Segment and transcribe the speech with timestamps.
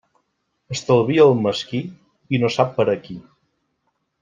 [0.75, 1.83] Estalvia el mesquí
[2.37, 3.21] i no sap per a qui.